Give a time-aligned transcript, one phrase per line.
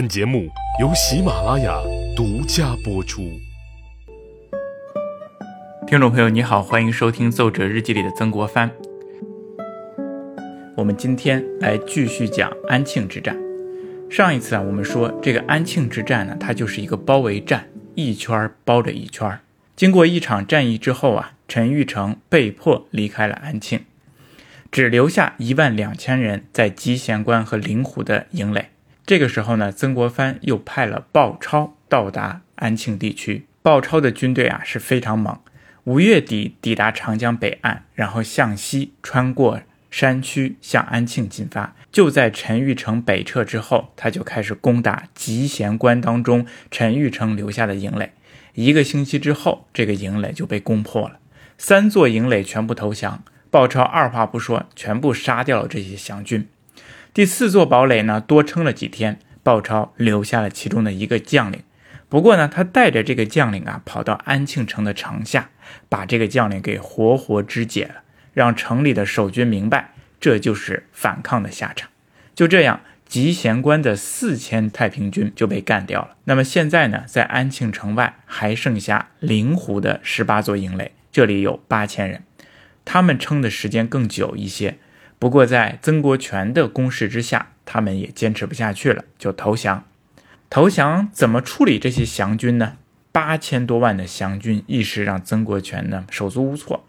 [0.00, 0.48] 本节目
[0.80, 1.78] 由喜马拉雅
[2.16, 3.38] 独家播出。
[5.86, 8.70] 听众朋友，你好，欢迎收听《奏折日记》里的曾国藩。
[10.74, 13.36] 我们今天来继续讲安庆之战。
[14.08, 19.38] 上一次啊，我们说这个安庆之战呢，它就是一个包围战，一圈包着一圈。
[19.76, 23.84] 经过一场战役之后啊，陈玉成被迫离开了安庆，
[24.72, 28.70] 只留下一万两千人在集贤关和灵湖的营垒。
[29.10, 33.44] 这个时候呢，曾国藩又派了鲍超到达安庆地区。
[33.60, 35.36] 鲍超的军队啊是非常猛，
[35.82, 41.74] 五月底抵达长江北岸，然后向西穿过山区向安庆进发。
[41.90, 48.12] 就在陈玉成北撤之后，他就开始攻打集贤关当中陈玉成留下的营垒。
[48.54, 51.18] 一个星期之后，这个营垒就被攻破了，
[51.58, 53.24] 三座营垒全部投降。
[53.50, 56.46] 鲍超二话不说，全部杀掉了这些降军。
[57.20, 61.60] 第四座堡垒呢，多撑了几天，鲍超留下了其中的一个将领。
[62.08, 65.50] 不过呢，他带着这个将领啊，跑到安庆城的城下，
[65.90, 67.96] 把这个将领给活活肢解了，
[68.32, 71.90] 让城里的守军明白，这就是反抗的下场。
[72.34, 76.16] 就这样，集贤关的四千太平军就被干掉了。
[76.24, 82.22] 那么现在呢，在安庆城外还剩下灵湖的十八座营垒，这里有八千人，
[82.86, 84.78] 他们撑的时间更久一些。
[85.20, 89.84] 不过，在曾国荃的攻势之下，他们也坚持不下去了，就投降。
[90.48, 92.78] 投降怎么处理这些降军呢？
[93.12, 96.86] 八千多万的降军，一时让曾国荃呢手足无措。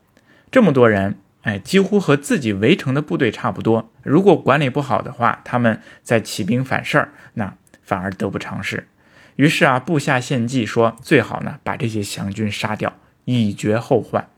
[0.50, 3.92] 这么多人，哎，几乎和自己围城的部队差不多。
[4.02, 8.88] 如果管理不好的话，他们在起兵反事儿，那反而得不偿失。
[9.36, 12.96] 于是啊，部下献计说，最好呢把这些降军杀掉，
[13.26, 14.30] 以绝后患。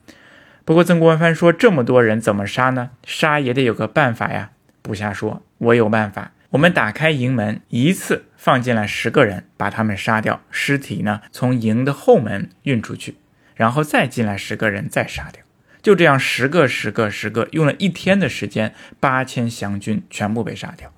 [0.65, 2.91] 不过曾国藩说：“这么多人怎么杀呢？
[3.05, 13.15] 杀也得有个办法呀。”部下说：“我有办法，我们打开营门，一次放进来十个人，把他们杀掉，尸体呢从营的后门运出去，
[13.55, 15.43] 然后再进来十个人，再杀掉。
[15.81, 20.93] 就这样，十个、十个、十个，用了一天的时间，八千降军全部被杀掉。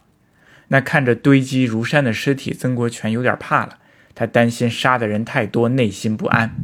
[0.68, 3.80] 那看着堆积如山的尸体，曾国荃有点怕了，
[4.14, 6.56] 他担心杀的人太多，内心不安。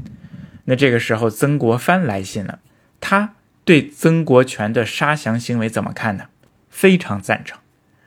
[0.66, 2.60] 那这个时候，曾国藩来信了。
[3.02, 3.34] 他
[3.66, 6.28] 对曾国荃的杀降行为怎么看呢？
[6.70, 7.60] 非常赞成，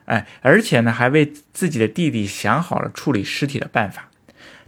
[0.07, 4.09] 哎，而且呢，还为自己的弟弟想好了处理尸体的办法。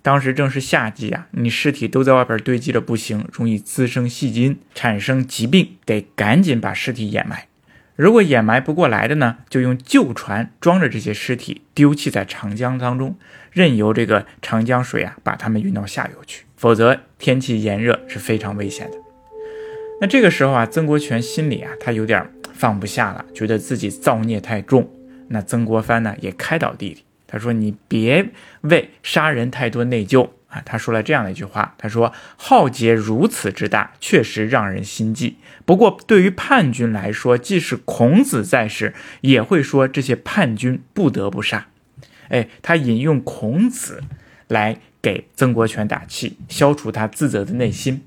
[0.03, 7.49] 当时正是夏季啊，你尸体都在外边堆积着不行，容易滋生细菌，产生疾病，得赶紧把尸体掩埋。
[7.97, 13.17] 如果掩埋不过来的呢，就用旧船装着这些尸体丢弃在长江当中，
[13.51, 16.45] 任由这个长江水啊把它们运到下游去。
[16.57, 19.06] 否则天气炎热是非常危险的。
[19.99, 24.91] 那这个时候啊，曾国荃心里啊，他有点放不下了，觉得自己造孽太重。
[25.29, 28.29] 那曾国藩呢，也开导弟弟，他说：“你别
[28.61, 35.37] 为杀人太多内疚啊。”他说了这样的一句话，他说：“浩劫如此之大，确实让人心悸。
[35.65, 41.69] 不过对于叛军来说，即使孔子在世，也会说这些叛军不得不杀。”
[42.29, 44.03] 哎，他引用孔子
[44.49, 48.03] 来给曾国荃打气，消除他自责的内心。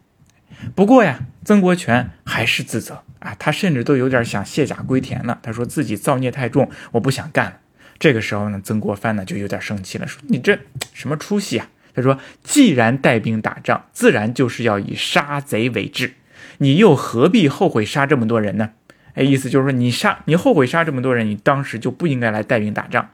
[0.76, 5.40] 不过呀，曾国荃还是自责啊，他甚至都有点想卸甲归田了。
[5.42, 7.58] 他说自己造孽太重，我不想干了。
[7.98, 10.58] 这个时候呢，曾国藩呢就有点生气了，说：“你这
[10.94, 16.14] 什么出息啊？”他说：“既然带兵打仗，自然就是要以杀贼为志，
[16.60, 18.72] 你又何必后悔杀这么多人呢？”
[19.16, 23.10] 哎，意思就是说，你杀你后悔杀这么多人，你当时就不应该来带兵打仗。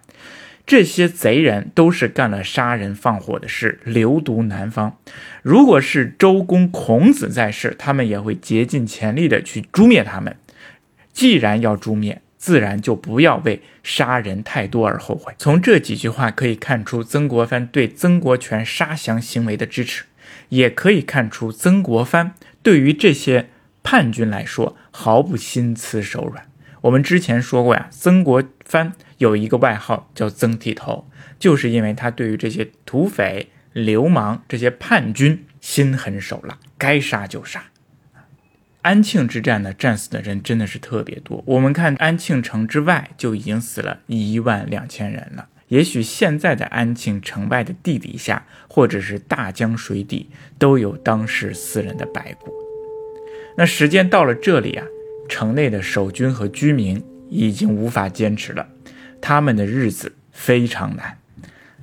[0.66, 4.98] 这些贼人都是干了杀人放火的事，流毒南方。
[5.44, 10.36] 如果是周公、孔子在世，他们也会竭尽全力的去诛灭他们。
[11.14, 15.34] 既然要诛灭，自然就不要为杀人太多而后悔。
[15.38, 20.06] 从这几句话可以看出曾国藩对曾国荃杀降行为的支持，
[20.50, 22.34] 也可以看出曾国藩
[22.64, 23.50] 对于这些
[23.84, 26.48] 叛军来说毫不心慈手软。
[26.82, 28.94] 我们之前说过呀，曾国藩。
[29.20, 31.08] 有一个外号叫曾剃头，
[31.40, 37.64] 就是因为他对于这些土匪、流氓、这些叛军心狠手辣，该杀就杀。
[38.82, 41.42] 安庆之战呢，战死的人真的是特别多。
[41.48, 45.48] 我们看安庆城之外就已经死了一万两千人了。
[45.70, 50.30] 也许现在的安庆城外的地底下，或者是大江水底，
[50.60, 52.54] 都有当时死人的白骨。
[53.58, 54.86] 那时间到了这里啊，
[55.28, 58.68] 城内的守军和居民已经无法坚持了。
[59.22, 61.18] 他们的日子非常难，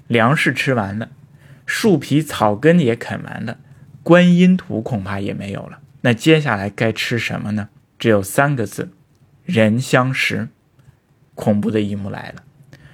[0.06, 1.11] 粮食吃完了，
[1.67, 3.59] 树皮草根也啃完了，
[4.03, 5.81] 观音土恐怕也没有了。
[6.03, 7.69] 那接下来该吃什么呢？
[7.99, 8.91] 只有三个字：
[9.44, 10.49] 人相食。
[11.35, 12.43] 恐怖的一幕来了，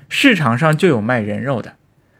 [0.09, 1.75] 市场上就有卖人肉的，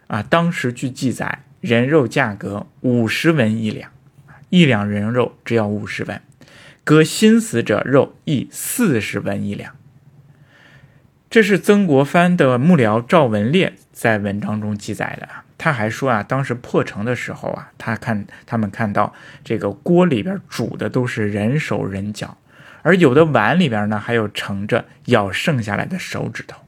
[0.09, 3.93] 啊，当时据记载，人肉价格五十文一两，
[4.51, 6.21] 一两人肉只要五十文，
[6.83, 9.78] 割心死者肉亦四十文一两。
[11.31, 15.29] 这是曾国藩的幕僚赵文烈在文章中记载的。
[15.59, 19.13] 他还说啊，当时破城的时候啊，他看他们看到
[19.45, 22.39] 这个锅里边煮的都是人手人脚，
[22.81, 26.63] 而有的碗里边呢还有盛着咬剩下来的手指头。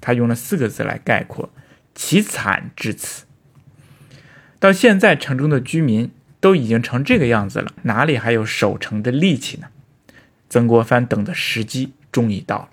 [0.00, 1.50] 他用了四个字来概括：
[1.94, 3.24] 其惨至此。
[4.60, 9.66] 到现在，城中的居民都已经成这个样子了，哪里还有守城的力气呢？
[10.48, 12.68] 曾国藩等的时机终于到了。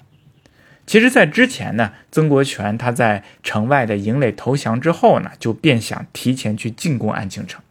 [0.85, 7.61] 其实，在之前呢，曾国荃他在城外的营垒投降之后呢，就便想提前去进攻安庆城，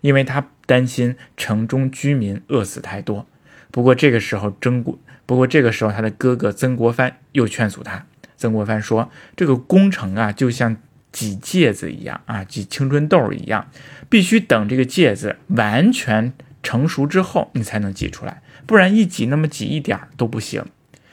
[0.00, 3.26] 因为他担心城中居民饿死太多。
[3.70, 8.06] 不过这个时候，曾国不过这个时候，他的哥哥曾国藩又劝阻他。
[8.36, 10.76] 曾国藩说：“这个攻城啊，就像
[11.12, 13.68] 挤芥子一样啊，挤青春痘一样，
[14.08, 16.32] 必须等这个芥子完全
[16.62, 20.64] 成熟之后，你才能挤出来，不然一挤那么挤一点都不行。”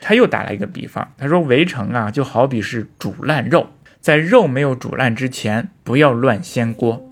[0.02, 3.68] 他又打了一个比方，他说：“围城啊，就好比是煮烂肉，
[4.02, 7.08] 在肉没有煮烂之前，不要乱掀锅。”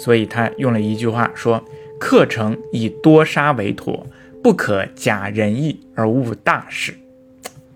[0.00, 1.62] 所以他用了一句话说
[2.00, 4.06] ：“克城以多杀为妥，
[4.42, 6.94] 不可假仁义而误大事。”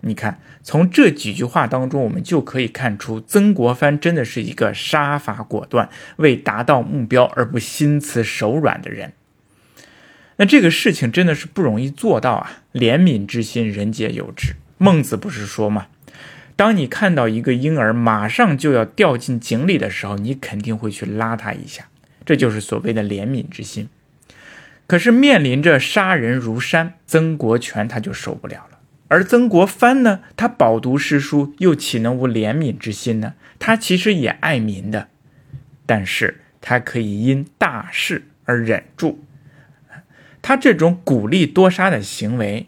[0.02, 9.12] 你看，从这几句话当中，我们就可以看出，曾国藩真的是一个杀伐果断、为达到目标而不心慈手软的人。
[10.40, 12.62] 那这个事情真的是不容易做到啊！
[12.72, 14.54] 怜悯之心，人皆有之。
[14.78, 15.88] 孟子不是说吗？
[16.56, 21.88] 当你看到一个婴儿马上就要掉进井里的时候，你肯定会去拉他一下，
[22.24, 23.90] 这就是所谓的怜悯之心。
[24.86, 28.78] 可是面临着杀人如山，曾国荃他就受不了了。
[29.08, 33.34] 而曾国藩呢，他饱读诗书，又岂能无怜悯之心呢？
[33.58, 35.08] 他其实也爱民的，
[35.84, 39.22] 但是他可以因大事而忍住。
[40.42, 42.66] 他这种鼓励多杀的行为，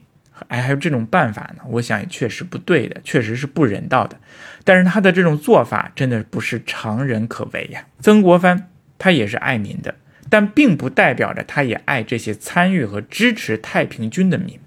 [0.48, 1.62] 哎，还有这种办法呢？
[1.68, 4.16] 我想也确实不对的，确实是不人道的。
[4.64, 7.84] 但是他的这种做法真的不是常人可为呀。
[8.00, 9.94] 曾国藩他也是爱民的，
[10.28, 14.58] 但并不代表着他也爱这些参与和支持太平军的民。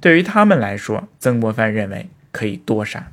[0.00, 3.10] 对于他们来说，曾国藩认为可以多杀。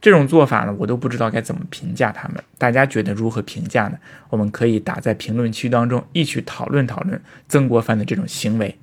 [0.00, 2.42] 这种做法呢，我都不知道该怎么评价他们。
[2.58, 3.98] 大家觉得如何评价呢？
[4.28, 7.18] 我们可以打在评论区当中，一起讨论讨论
[7.48, 8.76] 曾国藩的这种行为。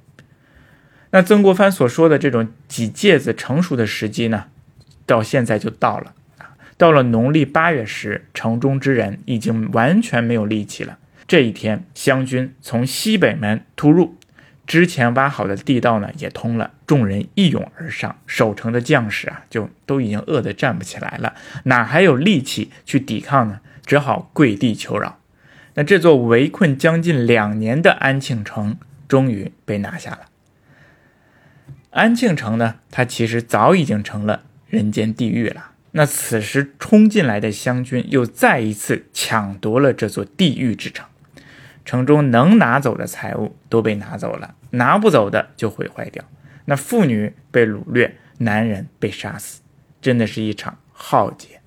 [1.11, 4.45] 那曾国藩所说的这种几芥子成熟的时机呢，
[5.05, 6.13] 到现在就到了！
[6.77, 10.97] 到了农历八月时，城中之人已经完全没有力气了。
[11.27, 14.15] 这一天，湘军从西北门突入，
[14.65, 21.35] 之前挖好的地道呢也通了，众人一涌而上，守城的将士啊就都已经饿得站不起来了，
[21.65, 23.59] 哪还有力气去抵抗呢？
[23.85, 25.19] 只好跪地求饶。
[25.73, 28.77] 那这座围困将近两年的安庆城，
[29.07, 30.30] 终于被拿下了。
[31.91, 35.71] 安庆城呢，它其实早已经成了人间地狱了。
[35.91, 41.05] 那此时冲进来的湘军又再一次抢夺了这座地狱之城，
[41.83, 46.23] 城中能拿走的财物都被拿走了，拿不走的就毁坏掉。
[46.63, 49.61] 那妇女被掳掠，男人被杀死，
[50.01, 51.59] 真的是一场浩劫。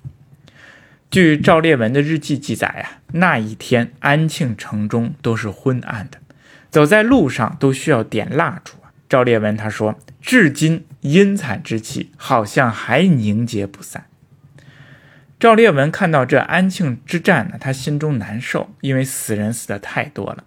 [1.11, 6.17] 据赵烈文的日记记载啊，那一天安庆城中都是昏暗的，
[6.71, 8.73] 走在路上都需要点蜡烛。
[9.07, 14.05] 赵烈文他说：“至今阴惨之气好像还凝结不散。”
[15.39, 20.43] 赵烈文看到这安庆之战呢，他心中难受，因为死人死的太多了。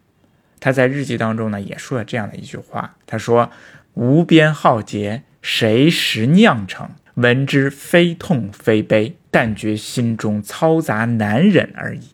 [0.59, 3.51] 他在日记当中呢也说了这样的一句话：“他说
[3.95, 6.91] 无边浩劫，谁识酿成？
[7.15, 12.09] 闻之非痛非悲，但觉心中嘈杂难忍而已。”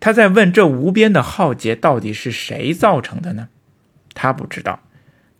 [0.00, 3.48] 他在问这无边的浩劫到底是谁造成的呢？
[4.12, 4.80] 他不知道。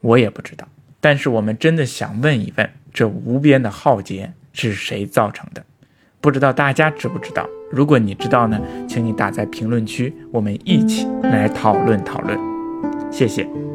[0.00, 0.66] 我也不知道，
[1.00, 5.64] 但是我们真的想问一问，这无边的浩劫是谁造成的？
[6.20, 7.48] 不知道大家知不知道？
[7.70, 12.38] 如果你知道呢，请你打在评论区，我们一起来讨论讨论。
[13.10, 13.67] 谢谢。